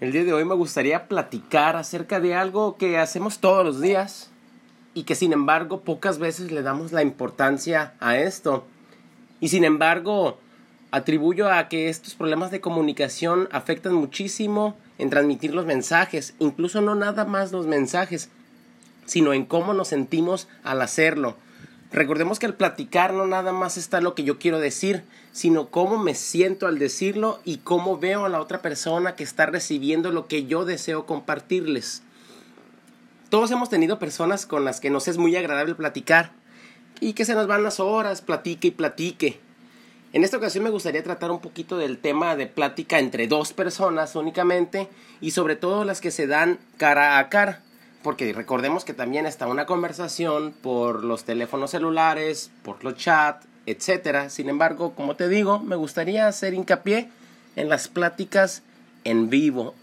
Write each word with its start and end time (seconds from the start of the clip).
El 0.00 0.12
día 0.12 0.22
de 0.22 0.32
hoy 0.32 0.44
me 0.44 0.54
gustaría 0.54 1.08
platicar 1.08 1.74
acerca 1.74 2.20
de 2.20 2.32
algo 2.32 2.76
que 2.76 2.98
hacemos 2.98 3.40
todos 3.40 3.64
los 3.64 3.80
días 3.80 4.30
y 4.94 5.02
que 5.02 5.16
sin 5.16 5.32
embargo 5.32 5.80
pocas 5.80 6.20
veces 6.20 6.52
le 6.52 6.62
damos 6.62 6.92
la 6.92 7.02
importancia 7.02 7.94
a 7.98 8.16
esto. 8.16 8.64
Y 9.40 9.48
sin 9.48 9.64
embargo 9.64 10.38
atribuyo 10.92 11.50
a 11.50 11.68
que 11.68 11.88
estos 11.88 12.14
problemas 12.14 12.52
de 12.52 12.60
comunicación 12.60 13.48
afectan 13.50 13.94
muchísimo 13.94 14.76
en 14.98 15.10
transmitir 15.10 15.52
los 15.52 15.66
mensajes, 15.66 16.34
incluso 16.38 16.80
no 16.80 16.94
nada 16.94 17.24
más 17.24 17.50
los 17.50 17.66
mensajes, 17.66 18.30
sino 19.04 19.32
en 19.32 19.46
cómo 19.46 19.74
nos 19.74 19.88
sentimos 19.88 20.46
al 20.62 20.80
hacerlo. 20.80 21.34
Recordemos 21.90 22.38
que 22.38 22.46
al 22.46 22.54
platicar 22.54 23.14
no 23.14 23.26
nada 23.26 23.52
más 23.52 23.78
está 23.78 24.02
lo 24.02 24.14
que 24.14 24.22
yo 24.22 24.38
quiero 24.38 24.60
decir, 24.60 25.04
sino 25.32 25.68
cómo 25.68 25.96
me 25.96 26.14
siento 26.14 26.66
al 26.66 26.78
decirlo 26.78 27.40
y 27.44 27.58
cómo 27.58 27.98
veo 27.98 28.26
a 28.26 28.28
la 28.28 28.40
otra 28.40 28.60
persona 28.60 29.16
que 29.16 29.24
está 29.24 29.46
recibiendo 29.46 30.10
lo 30.10 30.26
que 30.26 30.44
yo 30.44 30.66
deseo 30.66 31.06
compartirles. 31.06 32.02
Todos 33.30 33.50
hemos 33.50 33.70
tenido 33.70 33.98
personas 33.98 34.44
con 34.44 34.66
las 34.66 34.80
que 34.80 34.90
nos 34.90 35.08
es 35.08 35.16
muy 35.16 35.34
agradable 35.36 35.74
platicar 35.74 36.32
y 37.00 37.14
que 37.14 37.24
se 37.24 37.34
nos 37.34 37.46
van 37.46 37.62
las 37.62 37.80
horas, 37.80 38.20
platique 38.20 38.68
y 38.68 38.72
platique. 38.72 39.40
En 40.12 40.24
esta 40.24 40.36
ocasión 40.36 40.64
me 40.64 40.70
gustaría 40.70 41.02
tratar 41.02 41.30
un 41.30 41.40
poquito 41.40 41.78
del 41.78 41.98
tema 41.98 42.36
de 42.36 42.46
plática 42.46 42.98
entre 42.98 43.28
dos 43.28 43.54
personas 43.54 44.14
únicamente 44.14 44.88
y 45.22 45.30
sobre 45.30 45.56
todo 45.56 45.84
las 45.84 46.02
que 46.02 46.10
se 46.10 46.26
dan 46.26 46.58
cara 46.76 47.18
a 47.18 47.28
cara 47.30 47.62
porque 48.02 48.32
recordemos 48.32 48.84
que 48.84 48.94
también 48.94 49.26
está 49.26 49.46
una 49.46 49.66
conversación 49.66 50.52
por 50.62 51.04
los 51.04 51.24
teléfonos 51.24 51.70
celulares, 51.70 52.50
por 52.62 52.84
los 52.84 52.96
chats, 52.96 53.46
etc. 53.66 54.28
Sin 54.28 54.48
embargo, 54.48 54.94
como 54.94 55.16
te 55.16 55.28
digo, 55.28 55.58
me 55.58 55.76
gustaría 55.76 56.26
hacer 56.26 56.54
hincapié 56.54 57.08
en 57.56 57.68
las 57.68 57.88
pláticas 57.88 58.62
en 59.04 59.30
vivo. 59.30 59.74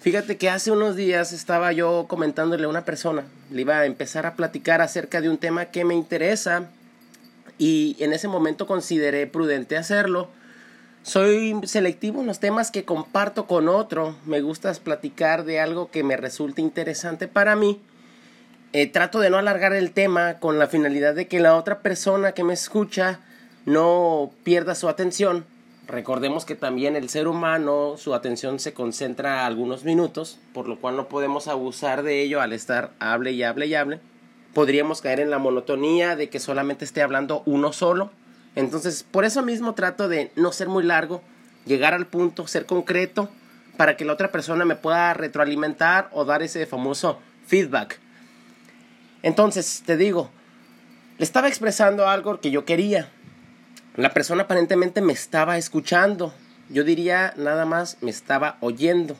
Fíjate 0.00 0.38
que 0.38 0.48
hace 0.48 0.70
unos 0.70 0.96
días 0.96 1.32
estaba 1.32 1.72
yo 1.72 2.06
comentándole 2.08 2.64
a 2.64 2.68
una 2.68 2.86
persona, 2.86 3.24
le 3.50 3.60
iba 3.62 3.78
a 3.78 3.84
empezar 3.84 4.24
a 4.24 4.34
platicar 4.34 4.80
acerca 4.80 5.20
de 5.20 5.28
un 5.28 5.36
tema 5.36 5.66
que 5.66 5.84
me 5.84 5.94
interesa 5.94 6.70
y 7.58 7.96
en 8.00 8.14
ese 8.14 8.26
momento 8.26 8.66
consideré 8.66 9.26
prudente 9.26 9.76
hacerlo 9.76 10.30
soy 11.02 11.58
selectivo 11.64 12.20
en 12.20 12.26
los 12.26 12.40
temas 12.40 12.70
que 12.70 12.84
comparto 12.84 13.46
con 13.46 13.68
otro. 13.68 14.16
Me 14.26 14.42
gusta 14.42 14.72
platicar 14.74 15.44
de 15.44 15.58
algo 15.60 15.90
que 15.90 16.04
me 16.04 16.16
resulte 16.16 16.60
interesante 16.60 17.26
para 17.26 17.56
mí. 17.56 17.80
Eh, 18.72 18.86
trato 18.86 19.18
de 19.18 19.30
no 19.30 19.38
alargar 19.38 19.72
el 19.72 19.92
tema 19.92 20.38
con 20.38 20.58
la 20.58 20.68
finalidad 20.68 21.14
de 21.14 21.26
que 21.26 21.40
la 21.40 21.56
otra 21.56 21.80
persona 21.80 22.32
que 22.32 22.44
me 22.44 22.52
escucha 22.52 23.20
no 23.64 24.30
pierda 24.44 24.74
su 24.74 24.88
atención. 24.88 25.44
Recordemos 25.88 26.44
que 26.44 26.54
también 26.54 26.94
el 26.94 27.08
ser 27.08 27.26
humano, 27.26 27.94
su 27.96 28.14
atención 28.14 28.60
se 28.60 28.74
concentra 28.74 29.44
algunos 29.44 29.84
minutos, 29.84 30.38
por 30.52 30.68
lo 30.68 30.78
cual 30.78 30.96
no 30.96 31.08
podemos 31.08 31.48
abusar 31.48 32.04
de 32.04 32.22
ello 32.22 32.40
al 32.40 32.52
estar 32.52 32.92
hable 33.00 33.32
y 33.32 33.42
hable 33.42 33.66
y 33.66 33.74
hable. 33.74 34.00
Podríamos 34.54 35.00
caer 35.00 35.18
en 35.18 35.30
la 35.30 35.38
monotonía 35.38 36.14
de 36.14 36.28
que 36.28 36.38
solamente 36.38 36.84
esté 36.84 37.02
hablando 37.02 37.42
uno 37.46 37.72
solo 37.72 38.10
entonces, 38.56 39.04
por 39.08 39.24
eso 39.24 39.42
mismo 39.42 39.74
trato 39.74 40.08
de 40.08 40.32
no 40.36 40.52
ser 40.52 40.68
muy 40.68 40.82
largo, 40.82 41.22
llegar 41.66 41.94
al 41.94 42.06
punto, 42.06 42.46
ser 42.46 42.66
concreto, 42.66 43.28
para 43.76 43.96
que 43.96 44.04
la 44.04 44.12
otra 44.12 44.32
persona 44.32 44.64
me 44.64 44.76
pueda 44.76 45.14
retroalimentar 45.14 46.10
o 46.12 46.24
dar 46.24 46.42
ese 46.42 46.66
famoso 46.66 47.20
feedback. 47.46 47.98
Entonces, 49.22 49.82
te 49.86 49.96
digo, 49.96 50.30
le 51.18 51.24
estaba 51.24 51.48
expresando 51.48 52.08
algo 52.08 52.40
que 52.40 52.50
yo 52.50 52.64
quería. 52.64 53.08
La 53.96 54.12
persona 54.12 54.42
aparentemente 54.42 55.00
me 55.00 55.12
estaba 55.12 55.58
escuchando. 55.58 56.34
Yo 56.68 56.84
diría 56.84 57.34
nada 57.36 57.64
más 57.64 57.98
me 58.00 58.10
estaba 58.10 58.56
oyendo. 58.60 59.16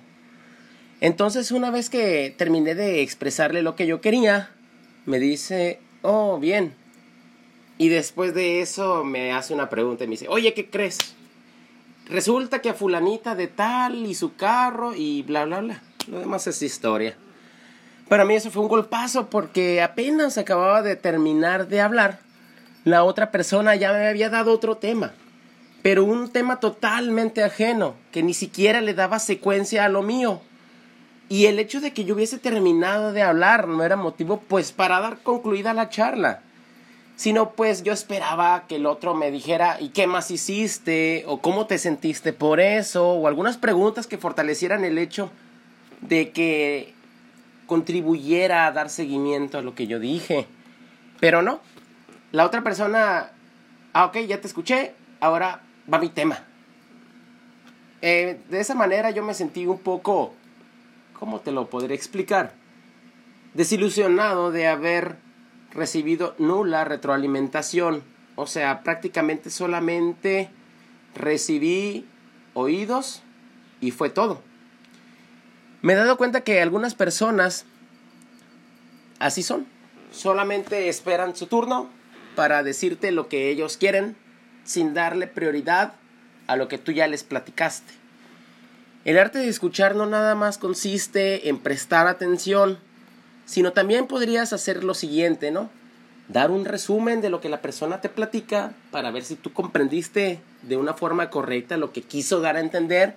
Entonces, 1.01 1.51
una 1.51 1.71
vez 1.71 1.89
que 1.89 2.35
terminé 2.37 2.75
de 2.75 3.03
expresarle 3.03 3.63
lo 3.63 3.77
que 3.77 3.87
yo 3.87 4.01
quería, 4.01 4.51
me 5.07 5.19
dice, 5.19 5.81
oh, 6.03 6.39
bien, 6.39 6.75
y 7.81 7.89
después 7.89 8.35
de 8.35 8.61
eso 8.61 9.05
me 9.05 9.33
hace 9.33 9.55
una 9.55 9.71
pregunta 9.71 10.05
y 10.05 10.07
me 10.07 10.11
dice, 10.11 10.29
oye, 10.29 10.53
¿qué 10.53 10.69
crees? 10.69 10.99
Resulta 12.11 12.61
que 12.61 12.69
a 12.69 12.75
fulanita 12.75 13.35
de 13.35 13.47
tal 13.47 14.05
y 14.05 14.15
su 14.15 14.37
carro 14.37 14.95
y 14.95 15.23
bla, 15.23 15.47
bla, 15.47 15.61
bla. 15.61 15.83
Lo 16.07 16.21
demás 16.21 16.47
es 16.47 16.61
historia. 16.61 17.17
Para 18.07 18.27
mí 18.27 18.35
eso 18.35 18.51
fue 18.51 18.61
un 18.61 18.69
golpazo 18.69 19.31
porque 19.31 19.81
apenas 19.81 20.37
acababa 20.37 20.83
de 20.83 20.95
terminar 20.95 21.69
de 21.69 21.81
hablar. 21.81 22.19
La 22.85 23.03
otra 23.03 23.31
persona 23.31 23.75
ya 23.77 23.95
me 23.95 24.09
había 24.09 24.29
dado 24.29 24.53
otro 24.53 24.77
tema. 24.77 25.15
Pero 25.81 26.05
un 26.05 26.29
tema 26.29 26.61
totalmente 26.61 27.43
ajeno, 27.43 27.95
que 28.13 28.23
ni 28.23 28.35
siquiera 28.35 28.83
le 28.83 28.93
daba 28.93 29.19
secuencia 29.19 29.87
a 29.87 29.89
lo 29.89 30.03
mío. 30.03 30.43
Y 31.31 31.47
el 31.47 31.59
hecho 31.59 31.81
de 31.81 31.95
que 31.95 32.05
yo 32.05 32.15
hubiese 32.15 32.39
terminado 32.39 33.15
de 33.15 33.23
hablar 33.23 33.69
no 33.69 33.83
era 33.83 33.97
motivo 33.97 34.39
pues 34.47 34.71
para 34.71 35.01
dar 35.01 35.23
concluida 35.23 35.73
la 35.73 35.89
charla 35.89 36.43
sino 37.21 37.51
pues 37.51 37.83
yo 37.83 37.93
esperaba 37.93 38.67
que 38.67 38.77
el 38.77 38.87
otro 38.87 39.15
me 39.15 39.31
dijera 39.31 39.79
¿y 39.79 39.91
qué 39.91 40.07
más 40.07 40.31
hiciste? 40.31 41.25
o 41.27 41.43
¿cómo 41.43 41.67
te 41.67 41.77
sentiste 41.77 42.33
por 42.33 42.61
eso? 42.61 43.11
o 43.11 43.29
algunas 43.29 43.59
preguntas 43.59 44.07
que 44.07 44.17
fortalecieran 44.17 44.87
el 44.87 44.97
hecho 44.97 45.31
de 46.01 46.31
que 46.31 46.95
contribuyera 47.67 48.65
a 48.65 48.73
dar 48.73 48.89
seguimiento 48.89 49.59
a 49.59 49.61
lo 49.61 49.75
que 49.75 49.87
yo 49.87 50.01
dije. 50.01 50.47
Pero 51.21 51.43
no, 51.43 51.61
la 52.33 52.47
otra 52.47 52.63
persona, 52.63 53.33
ah, 53.93 54.07
ok, 54.07 54.17
ya 54.21 54.41
te 54.41 54.47
escuché, 54.47 54.95
ahora 55.21 55.61
va 55.93 55.99
mi 55.99 56.09
tema. 56.09 56.43
Eh, 58.01 58.41
de 58.49 58.61
esa 58.61 58.75
manera 58.75 59.11
yo 59.11 59.23
me 59.23 59.35
sentí 59.35 59.67
un 59.67 59.81
poco, 59.81 60.33
¿cómo 61.19 61.41
te 61.41 61.53
lo 61.53 61.69
podré 61.69 61.95
explicar? 61.95 62.55
Desilusionado 63.53 64.53
de 64.53 64.69
haber 64.69 65.19
recibido 65.73 66.35
nula 66.39 66.85
retroalimentación. 66.85 68.03
O 68.37 68.47
sea, 68.47 68.83
prácticamente 68.83 69.51
solamente 69.51 70.51
recibí 71.15 72.07
oídos 72.55 73.23
y 73.81 73.91
fue 73.91 74.11
todo. 74.11 74.43
Me 75.83 75.95
he 75.95 75.97
dado 75.97 76.17
cuenta 76.17 76.43
que 76.43 76.61
algunas 76.61 76.95
personas 76.95 77.65
así 79.19 79.43
son. 79.43 79.67
Solamente 80.11 80.89
esperan 80.89 81.37
su 81.37 81.47
turno 81.47 81.89
para 82.37 82.63
decirte 82.63 83.13
lo 83.13 83.29
que 83.29 83.51
ellos 83.51 83.77
quieren 83.77 84.17
sin 84.65 84.95
darle 84.95 85.27
prioridad 85.27 85.95
a 86.47 86.57
lo 86.57 86.69
que 86.69 86.79
tú 86.79 86.93
ya 86.93 87.07
les 87.07 87.25
platicaste. 87.25 87.93
El 89.05 89.19
arte 89.19 89.39
de 89.39 89.49
escuchar 89.49 89.97
no 89.97 90.07
nada 90.07 90.35
más 90.35 90.59
consiste 90.59 91.49
en 91.49 91.59
prestar 91.59 92.07
atención, 92.07 92.79
sino 93.51 93.73
también 93.73 94.07
podrías 94.07 94.53
hacer 94.53 94.85
lo 94.85 94.95
siguiente, 94.95 95.51
¿no? 95.51 95.71
Dar 96.29 96.53
un 96.53 96.65
resumen 96.65 97.21
de 97.21 97.31
lo 97.31 97.41
que 97.41 97.49
la 97.49 97.61
persona 97.61 98.01
te 98.01 98.09
platica 98.09 98.75
para 98.93 99.11
ver 99.11 99.25
si 99.25 99.35
tú 99.35 99.53
comprendiste 99.53 100.39
de 100.63 100.77
una 100.77 100.95
forma 100.95 101.31
correcta 101.31 101.77
lo 101.77 101.93
que 101.93 102.03
quiso 102.03 102.41
dar 102.41 102.55
a 102.55 102.61
entender. 102.61 103.17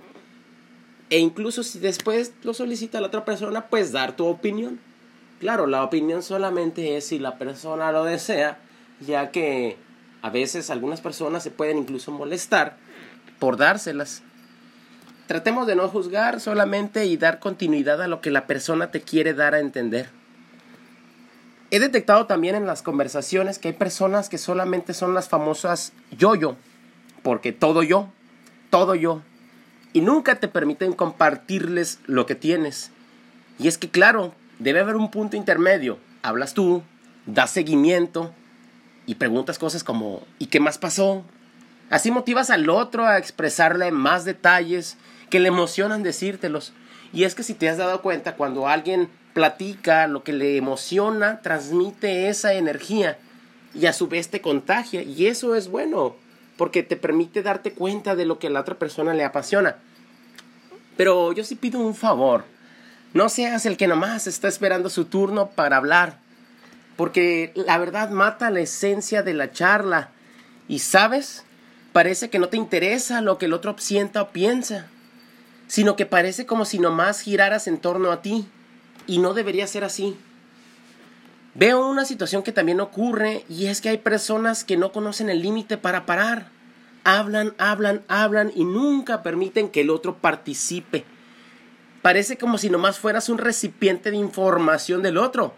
E 1.11 1.19
incluso 1.19 1.61
si 1.61 1.77
después 1.77 2.33
lo 2.41 2.55
solicita 2.55 2.99
la 2.99 3.09
otra 3.09 3.25
persona, 3.25 3.67
pues 3.67 3.91
dar 3.91 4.15
tu 4.15 4.25
opinión. 4.25 4.79
Claro, 5.39 5.67
la 5.67 5.83
opinión 5.83 6.23
solamente 6.23 6.97
es 6.97 7.05
si 7.05 7.19
la 7.19 7.37
persona 7.37 7.91
lo 7.91 8.03
desea, 8.03 8.57
ya 9.01 9.29
que 9.29 9.77
a 10.23 10.31
veces 10.31 10.71
algunas 10.71 10.99
personas 10.99 11.43
se 11.43 11.51
pueden 11.51 11.77
incluso 11.77 12.11
molestar 12.11 12.77
por 13.37 13.57
dárselas. 13.57 14.23
Tratemos 15.27 15.67
de 15.67 15.75
no 15.75 15.87
juzgar 15.89 16.39
solamente 16.39 17.05
y 17.05 17.17
dar 17.17 17.37
continuidad 17.37 18.01
a 18.01 18.07
lo 18.07 18.19
que 18.19 18.31
la 18.31 18.47
persona 18.47 18.89
te 18.89 19.01
quiere 19.01 19.35
dar 19.35 19.53
a 19.53 19.59
entender. 19.59 20.22
He 21.73 21.79
detectado 21.79 22.27
también 22.27 22.53
en 22.53 22.67
las 22.67 22.83
conversaciones 22.83 23.57
que 23.57 23.69
hay 23.69 23.73
personas 23.73 24.29
que 24.29 24.37
solamente 24.37 24.93
son 24.93 25.15
las 25.15 25.27
famosas 25.27 25.91
yo-yo, 26.15 26.55
porque 27.23 27.51
todo 27.51 27.81
yo, 27.81 28.09
todo 28.69 28.93
yo, 28.93 29.23
y 29.91 30.01
nunca 30.01 30.35
te 30.35 30.47
permiten 30.47 30.93
compartirles 30.93 31.97
lo 32.05 32.27
que 32.27 32.35
tienes. 32.35 32.91
Y 33.57 33.67
es 33.67 33.79
que 33.79 33.89
claro, 33.89 34.35
debe 34.59 34.81
haber 34.81 34.95
un 34.95 35.09
punto 35.09 35.35
intermedio. 35.35 35.97
Hablas 36.21 36.53
tú, 36.53 36.83
das 37.25 37.49
seguimiento 37.49 38.31
y 39.07 39.15
preguntas 39.15 39.57
cosas 39.57 39.83
como 39.83 40.21
¿y 40.37 40.45
qué 40.45 40.59
más 40.59 40.77
pasó? 40.77 41.23
Así 41.89 42.11
motivas 42.11 42.51
al 42.51 42.69
otro 42.69 43.07
a 43.07 43.17
expresarle 43.17 43.91
más 43.91 44.25
detalles 44.25 44.95
que 45.31 45.39
le 45.39 45.47
emocionan 45.47 46.03
decírtelos. 46.03 46.71
Y 47.13 47.23
es 47.23 47.33
que 47.33 47.41
si 47.41 47.55
te 47.55 47.67
has 47.67 47.77
dado 47.77 48.03
cuenta, 48.03 48.35
cuando 48.35 48.67
alguien 48.67 49.09
platica, 49.33 50.07
lo 50.07 50.23
que 50.23 50.33
le 50.33 50.57
emociona, 50.57 51.41
transmite 51.41 52.29
esa 52.29 52.53
energía 52.53 53.17
y 53.73 53.87
a 53.87 53.93
su 53.93 54.07
vez 54.07 54.29
te 54.29 54.41
contagia. 54.41 55.01
Y 55.01 55.27
eso 55.27 55.55
es 55.55 55.67
bueno, 55.67 56.15
porque 56.57 56.83
te 56.83 56.95
permite 56.95 57.41
darte 57.41 57.73
cuenta 57.73 58.15
de 58.15 58.25
lo 58.25 58.39
que 58.39 58.47
a 58.47 58.51
la 58.51 58.61
otra 58.61 58.75
persona 58.75 59.13
le 59.13 59.23
apasiona. 59.23 59.77
Pero 60.95 61.33
yo 61.33 61.43
sí 61.43 61.55
pido 61.55 61.79
un 61.79 61.95
favor. 61.95 62.45
No 63.13 63.29
seas 63.29 63.65
el 63.65 63.77
que 63.77 63.87
nomás 63.87 64.27
está 64.27 64.47
esperando 64.47 64.89
su 64.89 65.05
turno 65.05 65.49
para 65.49 65.77
hablar. 65.77 66.19
Porque 66.95 67.51
la 67.55 67.77
verdad 67.79 68.09
mata 68.11 68.51
la 68.51 68.59
esencia 68.59 69.23
de 69.23 69.33
la 69.33 69.51
charla. 69.51 70.09
Y 70.67 70.79
sabes, 70.79 71.43
parece 71.91 72.29
que 72.29 72.37
no 72.37 72.49
te 72.49 72.57
interesa 72.57 73.21
lo 73.21 73.39
que 73.39 73.45
el 73.45 73.53
otro 73.53 73.75
sienta 73.79 74.21
o 74.21 74.29
piensa. 74.29 74.87
sino 75.67 75.95
que 75.95 76.05
parece 76.05 76.45
como 76.45 76.65
si 76.65 76.77
nomás 76.77 77.21
giraras 77.21 77.67
en 77.67 77.79
torno 77.79 78.11
a 78.11 78.21
ti, 78.21 78.47
y 79.07 79.19
no 79.19 79.33
debería 79.33 79.67
ser 79.67 79.83
así. 79.83 80.15
Veo 81.55 81.87
una 81.87 82.05
situación 82.05 82.41
que 82.41 82.51
también 82.51 82.79
ocurre 82.79 83.45
y 83.47 83.67
es 83.67 83.79
que 83.79 83.89
hay 83.89 83.99
personas 83.99 84.63
que 84.63 84.77
no 84.77 84.91
conocen 84.91 85.29
el 85.29 85.41
límite 85.41 85.77
para 85.77 86.05
parar. 86.05 86.49
Hablan, 87.03 87.53
hablan, 87.57 88.01
hablan 88.07 88.51
y 88.55 88.63
nunca 88.63 89.21
permiten 89.21 89.69
que 89.69 89.81
el 89.81 89.89
otro 89.89 90.17
participe. 90.17 91.05
Parece 92.01 92.37
como 92.37 92.57
si 92.57 92.69
nomás 92.69 92.97
fueras 92.97 93.29
un 93.29 93.37
recipiente 93.37 94.09
de 94.09 94.17
información 94.17 95.03
del 95.03 95.17
otro. 95.17 95.53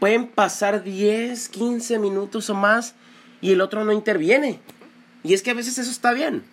Pueden 0.00 0.28
pasar 0.28 0.82
10, 0.82 1.48
15 1.48 1.98
minutos 1.98 2.50
o 2.50 2.54
más 2.54 2.94
y 3.40 3.52
el 3.52 3.60
otro 3.60 3.84
no 3.84 3.92
interviene. 3.92 4.60
Y 5.24 5.34
es 5.34 5.42
que 5.42 5.50
a 5.50 5.54
veces 5.54 5.78
eso 5.78 5.90
está 5.90 6.12
bien. 6.12 6.44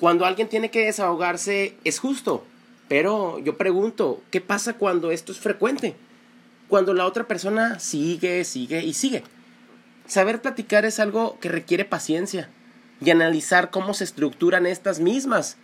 Cuando 0.00 0.24
alguien 0.24 0.48
tiene 0.48 0.70
que 0.70 0.86
desahogarse 0.86 1.76
es 1.84 1.98
justo. 1.98 2.44
Pero 2.88 3.38
yo 3.38 3.56
pregunto, 3.56 4.22
¿qué 4.30 4.40
pasa 4.40 4.74
cuando 4.74 5.10
esto 5.10 5.32
es 5.32 5.38
frecuente? 5.38 5.96
Cuando 6.68 6.94
la 6.94 7.06
otra 7.06 7.24
persona 7.24 7.78
sigue, 7.78 8.44
sigue 8.44 8.82
y 8.82 8.94
sigue. 8.94 9.24
Saber 10.06 10.40
platicar 10.40 10.84
es 10.84 11.00
algo 11.00 11.38
que 11.40 11.50
requiere 11.50 11.84
paciencia 11.84 12.48
y 13.00 13.10
analizar 13.10 13.70
cómo 13.70 13.94
se 13.94 14.04
estructuran 14.04 14.66
estas 14.66 15.00
mismas. 15.00 15.56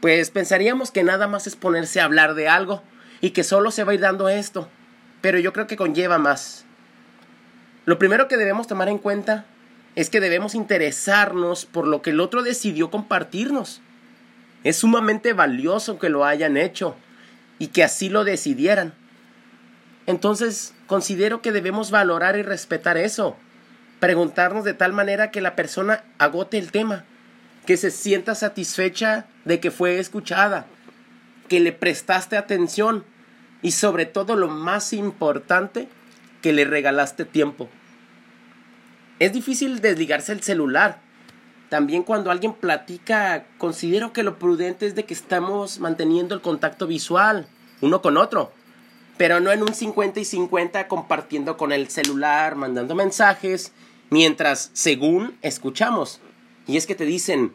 Pues 0.00 0.30
pensaríamos 0.30 0.90
que 0.90 1.04
nada 1.04 1.28
más 1.28 1.46
es 1.46 1.56
ponerse 1.56 2.00
a 2.00 2.04
hablar 2.04 2.34
de 2.34 2.48
algo 2.48 2.82
y 3.20 3.30
que 3.30 3.44
solo 3.44 3.70
se 3.70 3.84
va 3.84 3.92
a 3.92 3.94
ir 3.94 4.00
dando 4.00 4.28
esto, 4.28 4.68
pero 5.20 5.38
yo 5.38 5.52
creo 5.52 5.66
que 5.66 5.76
conlleva 5.76 6.18
más. 6.18 6.64
Lo 7.84 7.98
primero 7.98 8.28
que 8.28 8.36
debemos 8.36 8.66
tomar 8.66 8.88
en 8.88 8.98
cuenta 8.98 9.46
es 9.94 10.10
que 10.10 10.20
debemos 10.20 10.54
interesarnos 10.54 11.66
por 11.66 11.86
lo 11.86 12.02
que 12.02 12.10
el 12.10 12.20
otro 12.20 12.42
decidió 12.42 12.90
compartirnos. 12.90 13.82
Es 14.64 14.76
sumamente 14.76 15.32
valioso 15.32 15.98
que 15.98 16.08
lo 16.08 16.24
hayan 16.24 16.56
hecho 16.56 16.96
y 17.58 17.68
que 17.68 17.84
así 17.84 18.08
lo 18.08 18.24
decidieran. 18.24 18.94
Entonces, 20.06 20.74
considero 20.86 21.40
que 21.40 21.52
debemos 21.52 21.90
valorar 21.90 22.36
y 22.36 22.42
respetar 22.42 22.96
eso. 22.96 23.36
Preguntarnos 24.00 24.64
de 24.64 24.74
tal 24.74 24.92
manera 24.92 25.30
que 25.30 25.40
la 25.40 25.56
persona 25.56 26.04
agote 26.18 26.58
el 26.58 26.72
tema, 26.72 27.04
que 27.66 27.76
se 27.76 27.90
sienta 27.90 28.34
satisfecha 28.34 29.26
de 29.44 29.60
que 29.60 29.70
fue 29.70 29.98
escuchada, 29.98 30.66
que 31.48 31.60
le 31.60 31.72
prestaste 31.72 32.36
atención 32.36 33.04
y 33.62 33.72
sobre 33.72 34.06
todo 34.06 34.36
lo 34.36 34.48
más 34.48 34.92
importante, 34.92 35.88
que 36.42 36.52
le 36.52 36.64
regalaste 36.64 37.24
tiempo. 37.24 37.68
Es 39.18 39.32
difícil 39.34 39.80
desligarse 39.80 40.32
el 40.32 40.42
celular. 40.42 41.00
También 41.70 42.02
cuando 42.02 42.30
alguien 42.30 42.52
platica, 42.52 43.46
considero 43.56 44.12
que 44.12 44.24
lo 44.24 44.38
prudente 44.38 44.86
es 44.86 44.94
de 44.94 45.04
que 45.04 45.14
estamos 45.14 45.78
manteniendo 45.80 46.34
el 46.34 46.42
contacto 46.42 46.86
visual 46.86 47.46
uno 47.80 48.02
con 48.02 48.16
otro, 48.16 48.52
pero 49.16 49.40
no 49.40 49.52
en 49.52 49.62
un 49.62 49.72
50 49.72 50.20
y 50.20 50.24
50 50.24 50.88
compartiendo 50.88 51.56
con 51.56 51.72
el 51.72 51.88
celular, 51.88 52.56
mandando 52.56 52.94
mensajes, 52.94 53.72
mientras 54.10 54.70
según 54.72 55.38
escuchamos. 55.42 56.20
Y 56.66 56.76
es 56.76 56.86
que 56.86 56.94
te 56.94 57.04
dicen, 57.04 57.52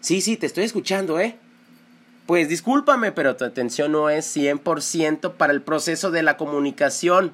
sí, 0.00 0.20
sí, 0.20 0.36
te 0.36 0.46
estoy 0.46 0.64
escuchando, 0.64 1.20
¿eh? 1.20 1.36
Pues 2.26 2.48
discúlpame, 2.48 3.10
pero 3.10 3.36
tu 3.36 3.44
atención 3.44 3.92
no 3.92 4.08
es 4.08 4.36
100% 4.36 5.34
para 5.34 5.52
el 5.52 5.62
proceso 5.62 6.10
de 6.10 6.22
la 6.22 6.36
comunicación. 6.36 7.32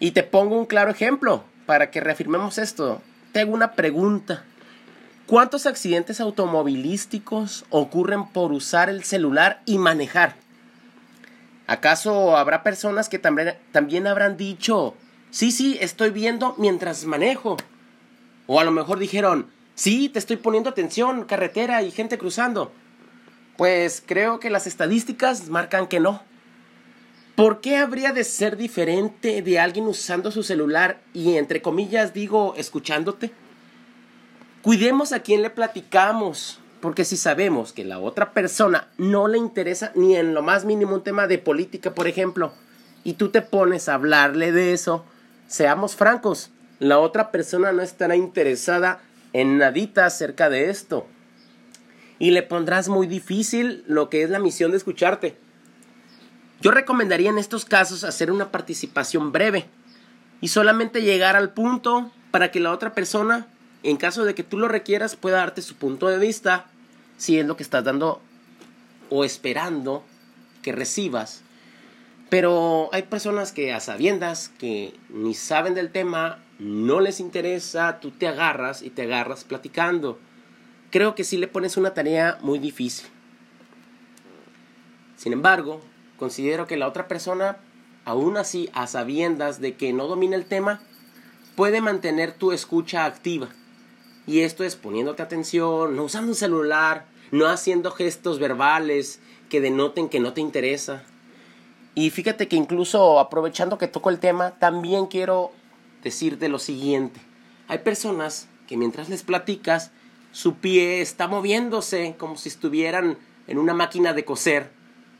Y 0.00 0.12
te 0.12 0.22
pongo 0.22 0.58
un 0.58 0.66
claro 0.66 0.90
ejemplo 0.90 1.44
para 1.66 1.90
que 1.90 2.00
reafirmemos 2.00 2.58
esto, 2.58 3.02
tengo 3.32 3.54
una 3.54 3.72
pregunta. 3.72 4.44
¿Cuántos 5.28 5.66
accidentes 5.66 6.22
automovilísticos 6.22 7.66
ocurren 7.68 8.28
por 8.28 8.50
usar 8.50 8.88
el 8.88 9.04
celular 9.04 9.60
y 9.66 9.76
manejar? 9.76 10.36
¿Acaso 11.66 12.34
habrá 12.38 12.62
personas 12.62 13.10
que 13.10 13.18
también, 13.18 13.54
también 13.70 14.06
habrán 14.06 14.38
dicho, 14.38 14.94
sí, 15.30 15.52
sí, 15.52 15.76
estoy 15.82 16.12
viendo 16.12 16.54
mientras 16.56 17.04
manejo? 17.04 17.58
O 18.46 18.58
a 18.58 18.64
lo 18.64 18.70
mejor 18.70 18.98
dijeron, 18.98 19.50
sí, 19.74 20.08
te 20.08 20.18
estoy 20.18 20.38
poniendo 20.38 20.70
atención, 20.70 21.24
carretera 21.24 21.82
y 21.82 21.90
gente 21.90 22.16
cruzando. 22.16 22.72
Pues 23.58 24.02
creo 24.06 24.40
que 24.40 24.48
las 24.48 24.66
estadísticas 24.66 25.50
marcan 25.50 25.88
que 25.88 26.00
no. 26.00 26.22
¿Por 27.36 27.60
qué 27.60 27.76
habría 27.76 28.12
de 28.12 28.24
ser 28.24 28.56
diferente 28.56 29.42
de 29.42 29.60
alguien 29.60 29.88
usando 29.88 30.30
su 30.32 30.42
celular 30.42 31.02
y 31.12 31.34
entre 31.34 31.60
comillas 31.60 32.14
digo 32.14 32.54
escuchándote? 32.56 33.30
Cuidemos 34.62 35.12
a 35.12 35.20
quien 35.20 35.42
le 35.42 35.50
platicamos, 35.50 36.58
porque 36.80 37.04
si 37.04 37.16
sabemos 37.16 37.72
que 37.72 37.84
la 37.84 38.00
otra 38.00 38.32
persona 38.32 38.88
no 38.98 39.28
le 39.28 39.38
interesa 39.38 39.92
ni 39.94 40.16
en 40.16 40.34
lo 40.34 40.42
más 40.42 40.64
mínimo 40.64 40.94
un 40.94 41.04
tema 41.04 41.26
de 41.26 41.38
política, 41.38 41.94
por 41.94 42.08
ejemplo, 42.08 42.52
y 43.04 43.14
tú 43.14 43.28
te 43.28 43.40
pones 43.40 43.88
a 43.88 43.94
hablarle 43.94 44.50
de 44.50 44.72
eso, 44.72 45.04
seamos 45.46 45.94
francos, 45.94 46.50
la 46.80 46.98
otra 46.98 47.30
persona 47.30 47.72
no 47.72 47.82
estará 47.82 48.16
interesada 48.16 49.00
en 49.32 49.58
nadita 49.58 50.06
acerca 50.06 50.50
de 50.50 50.70
esto. 50.70 51.06
Y 52.18 52.32
le 52.32 52.42
pondrás 52.42 52.88
muy 52.88 53.06
difícil 53.06 53.84
lo 53.86 54.10
que 54.10 54.22
es 54.22 54.30
la 54.30 54.40
misión 54.40 54.72
de 54.72 54.76
escucharte. 54.76 55.36
Yo 56.60 56.72
recomendaría 56.72 57.30
en 57.30 57.38
estos 57.38 57.64
casos 57.64 58.02
hacer 58.02 58.32
una 58.32 58.50
participación 58.50 59.30
breve 59.30 59.66
y 60.40 60.48
solamente 60.48 61.02
llegar 61.02 61.36
al 61.36 61.50
punto 61.50 62.10
para 62.32 62.50
que 62.50 62.58
la 62.58 62.72
otra 62.72 62.94
persona, 62.94 63.46
en 63.82 63.96
caso 63.96 64.24
de 64.24 64.34
que 64.34 64.42
tú 64.42 64.58
lo 64.58 64.68
requieras, 64.68 65.16
pueda 65.16 65.38
darte 65.38 65.62
su 65.62 65.76
punto 65.76 66.08
de 66.08 66.18
vista, 66.18 66.66
si 67.16 67.38
es 67.38 67.46
lo 67.46 67.56
que 67.56 67.62
estás 67.62 67.84
dando 67.84 68.20
o 69.10 69.24
esperando 69.24 70.04
que 70.62 70.72
recibas. 70.72 71.42
Pero 72.28 72.90
hay 72.92 73.04
personas 73.04 73.52
que 73.52 73.72
a 73.72 73.80
sabiendas 73.80 74.50
que 74.58 74.94
ni 75.08 75.34
saben 75.34 75.74
del 75.74 75.90
tema, 75.90 76.42
no 76.58 77.00
les 77.00 77.20
interesa, 77.20 78.00
tú 78.00 78.10
te 78.10 78.28
agarras 78.28 78.82
y 78.82 78.90
te 78.90 79.02
agarras 79.02 79.44
platicando. 79.44 80.18
Creo 80.90 81.14
que 81.14 81.24
sí 81.24 81.36
le 81.36 81.48
pones 81.48 81.76
una 81.76 81.94
tarea 81.94 82.38
muy 82.42 82.58
difícil. 82.58 83.06
Sin 85.16 85.32
embargo, 85.32 85.80
considero 86.18 86.66
que 86.66 86.76
la 86.76 86.86
otra 86.86 87.08
persona, 87.08 87.58
aún 88.04 88.36
así, 88.36 88.68
a 88.74 88.86
sabiendas 88.86 89.60
de 89.60 89.76
que 89.76 89.92
no 89.92 90.06
domina 90.06 90.36
el 90.36 90.46
tema, 90.46 90.80
puede 91.56 91.80
mantener 91.80 92.32
tu 92.32 92.52
escucha 92.52 93.04
activa. 93.04 93.48
Y 94.28 94.42
esto 94.42 94.62
es 94.62 94.76
poniéndote 94.76 95.22
atención, 95.22 95.96
no 95.96 96.04
usando 96.04 96.28
un 96.28 96.34
celular, 96.34 97.06
no 97.30 97.46
haciendo 97.46 97.90
gestos 97.90 98.38
verbales 98.38 99.20
que 99.48 99.62
denoten 99.62 100.10
que 100.10 100.20
no 100.20 100.34
te 100.34 100.42
interesa. 100.42 101.02
Y 101.94 102.10
fíjate 102.10 102.46
que 102.46 102.56
incluso 102.56 103.20
aprovechando 103.20 103.78
que 103.78 103.88
toco 103.88 104.10
el 104.10 104.18
tema, 104.18 104.50
también 104.58 105.06
quiero 105.06 105.50
decirte 106.02 106.50
lo 106.50 106.58
siguiente. 106.58 107.18
Hay 107.68 107.78
personas 107.78 108.50
que 108.66 108.76
mientras 108.76 109.08
les 109.08 109.22
platicas, 109.22 109.92
su 110.30 110.56
pie 110.56 111.00
está 111.00 111.26
moviéndose 111.26 112.14
como 112.18 112.36
si 112.36 112.50
estuvieran 112.50 113.16
en 113.46 113.56
una 113.56 113.72
máquina 113.72 114.12
de 114.12 114.26
coser 114.26 114.70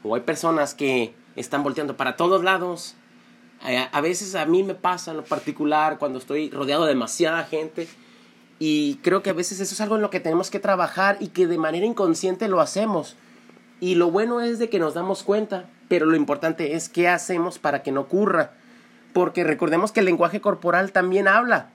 o 0.03 0.17
hay 0.17 0.21
personas 0.21 0.75
que 0.75 1.15
están 1.35 1.63
volteando 1.63 1.97
para 1.97 2.17
todos 2.17 2.45
lados. 2.45 2.95
A 3.91 4.01
veces 4.03 4.35
a 4.35 4.45
mí 4.45 4.65
me 4.65 4.75
pasa 4.75 5.13
en 5.13 5.17
lo 5.17 5.25
particular 5.25 5.99
cuando 5.99 6.19
estoy 6.19 6.51
rodeado 6.51 6.85
de 6.85 6.91
demasiada 6.91 7.45
gente 7.45 7.89
y 8.59 8.97
creo 9.03 9.23
que 9.23 9.31
a 9.31 9.35
veces 9.35 9.61
eso 9.61 9.75
es 9.75 9.81
algo 9.81 9.97
en 9.97 10.03
lo 10.03 10.11
que 10.11 10.21
tenemos 10.21 10.51
que 10.51 10.59
trabajar 10.59 11.17
y 11.21 11.29
que 11.29 11.47
de 11.47 11.59
manera 11.59 11.87
inconsciente 11.87 12.49
lo 12.49 12.61
hacemos. 12.61 13.17
Y 13.81 13.95
lo 13.95 14.11
bueno 14.11 14.41
es 14.41 14.59
de 14.59 14.69
que 14.69 14.81
nos 14.81 14.95
damos 14.95 15.23
cuenta, 15.23 15.67
pero 15.89 16.07
lo 16.07 16.17
importante 16.17 16.75
es 16.75 16.89
qué 16.89 17.09
hacemos 17.09 17.59
para 17.59 17.83
que 17.83 17.93
no 17.93 18.03
ocurra. 18.03 18.53
Porque 19.13 19.45
recordemos 19.45 19.93
que 19.93 20.01
el 20.01 20.07
lenguaje 20.07 20.41
corporal 20.41 20.91
también 20.91 21.29
habla. 21.29 21.71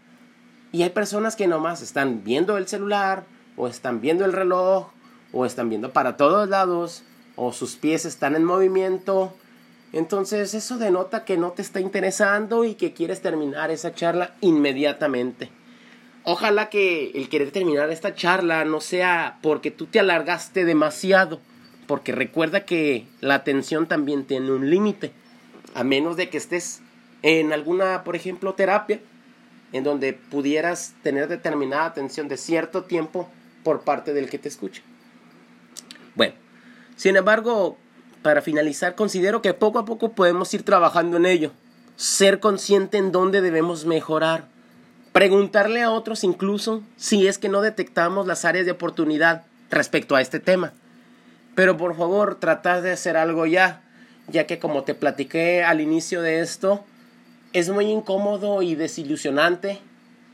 Y 0.73 0.83
hay 0.83 0.89
personas 0.89 1.35
que 1.37 1.47
nomás 1.47 1.81
están 1.81 2.23
viendo 2.23 2.57
el 2.57 2.67
celular, 2.67 3.23
o 3.55 3.67
están 3.67 4.01
viendo 4.01 4.25
el 4.25 4.33
reloj, 4.33 4.87
o 5.31 5.45
están 5.45 5.69
viendo 5.69 5.93
para 5.93 6.17
todos 6.17 6.49
lados, 6.49 7.03
o 7.37 7.53
sus 7.53 7.75
pies 7.75 8.03
están 8.05 8.35
en 8.35 8.43
movimiento. 8.43 9.33
Entonces 9.93 10.53
eso 10.53 10.77
denota 10.77 11.23
que 11.23 11.37
no 11.37 11.51
te 11.51 11.61
está 11.61 11.79
interesando 11.79 12.65
y 12.65 12.75
que 12.75 12.93
quieres 12.93 13.21
terminar 13.21 13.71
esa 13.71 13.93
charla 13.93 14.33
inmediatamente. 14.41 15.49
Ojalá 16.25 16.69
que 16.69 17.11
el 17.15 17.27
querer 17.27 17.51
terminar 17.51 17.89
esta 17.89 18.15
charla 18.15 18.63
no 18.63 18.79
sea 18.79 19.39
porque 19.41 19.71
tú 19.71 19.87
te 19.87 19.99
alargaste 19.99 20.63
demasiado, 20.63 21.41
porque 21.85 22.13
recuerda 22.13 22.65
que 22.65 23.05
la 23.19 23.35
atención 23.35 23.87
también 23.87 24.23
tiene 24.23 24.51
un 24.51 24.69
límite, 24.69 25.11
a 25.73 25.83
menos 25.83 26.15
de 26.15 26.29
que 26.29 26.37
estés 26.37 26.81
en 27.23 27.51
alguna, 27.51 28.03
por 28.05 28.15
ejemplo, 28.15 28.53
terapia, 28.53 29.01
en 29.73 29.83
donde 29.83 30.13
pudieras 30.13 30.93
tener 31.03 31.27
determinada 31.27 31.85
atención 31.85 32.29
de 32.29 32.37
cierto 32.37 32.83
tiempo 32.83 33.29
por 33.63 33.81
parte 33.81 34.13
del 34.13 34.29
que 34.29 34.39
te 34.39 34.47
escucha. 34.47 34.81
Bueno, 36.15 36.35
sin 36.95 37.17
embargo, 37.17 37.77
para 38.21 38.41
finalizar, 38.41 38.95
considero 38.95 39.41
que 39.41 39.53
poco 39.53 39.79
a 39.79 39.85
poco 39.85 40.13
podemos 40.13 40.53
ir 40.53 40.63
trabajando 40.63 41.17
en 41.17 41.25
ello. 41.25 41.51
Ser 41.95 42.39
consciente 42.39 42.97
en 42.97 43.11
dónde 43.11 43.41
debemos 43.41 43.85
mejorar. 43.85 44.52
Preguntarle 45.13 45.83
a 45.83 45.91
otros 45.91 46.23
incluso 46.23 46.81
si 46.97 47.27
es 47.27 47.37
que 47.37 47.47
no 47.47 47.61
detectamos 47.61 48.25
las 48.25 48.45
áreas 48.45 48.65
de 48.65 48.71
oportunidad 48.71 49.43
respecto 49.69 50.15
a 50.15 50.21
este 50.21 50.39
tema. 50.39 50.73
Pero 51.53 51.77
por 51.77 51.95
favor, 51.95 52.39
tratad 52.39 52.81
de 52.81 52.93
hacer 52.93 53.15
algo 53.15 53.45
ya, 53.45 53.83
ya 54.27 54.47
que 54.47 54.57
como 54.57 54.83
te 54.83 54.95
platiqué 54.95 55.63
al 55.63 55.81
inicio 55.81 56.23
de 56.23 56.41
esto, 56.41 56.83
es 57.53 57.69
muy 57.69 57.85
incómodo 57.85 58.63
y 58.63 58.73
desilusionante, 58.73 59.79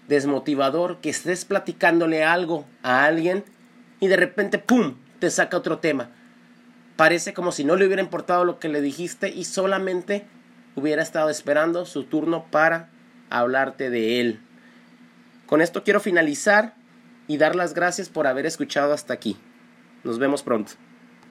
desmotivador 0.07 1.01
que 1.01 1.09
estés 1.09 1.43
platicándole 1.43 2.24
algo 2.24 2.65
a 2.81 3.03
alguien 3.03 3.43
y 4.00 4.07
de 4.07 4.15
repente, 4.15 4.59
¡pum!, 4.59 4.95
te 5.19 5.29
saca 5.29 5.57
otro 5.57 5.79
tema. 5.79 6.09
Parece 6.95 7.33
como 7.33 7.51
si 7.51 7.65
no 7.65 7.75
le 7.75 7.86
hubiera 7.86 8.01
importado 8.01 8.45
lo 8.45 8.59
que 8.59 8.69
le 8.69 8.79
dijiste 8.79 9.27
y 9.27 9.43
solamente 9.43 10.25
hubiera 10.75 11.03
estado 11.03 11.29
esperando 11.29 11.86
su 11.86 12.05
turno 12.05 12.45
para 12.50 12.89
hablarte 13.29 13.89
de 13.89 14.21
él. 14.21 14.39
Con 15.50 15.62
esto 15.62 15.84
quiero 15.84 16.00
finalizar 16.00 16.75
y 17.27 17.38
dar 17.38 17.56
las 17.56 17.74
gracias 17.74 18.08
por 18.08 18.27
haber 18.27 18.46
escuchado 18.46 18.94
hasta 18.94 19.15
aquí. 19.15 19.36
Nos 20.03 20.20
vemos 20.20 20.44
pronto. 20.44 20.74